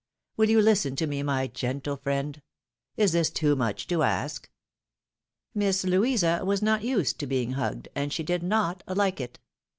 [0.35, 2.41] Will you listen to me, my gentle friend?
[2.97, 4.49] Is this too much to ask?"
[5.53, 9.37] Miss Louisa was not used to being hugged, and she did not hke it.